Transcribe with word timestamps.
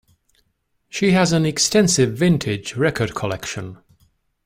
She 0.89 1.11
has 1.11 1.31
an 1.31 1.45
extensive 1.45 2.17
vintage 2.17 2.75
record 2.75 3.13
collection. 3.13 3.77